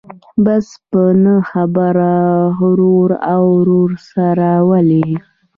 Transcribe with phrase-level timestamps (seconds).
[0.45, 2.15] بس په نه خبره
[2.61, 5.07] ورور او ورور سره ولي.